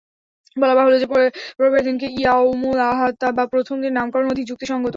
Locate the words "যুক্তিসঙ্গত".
4.47-4.89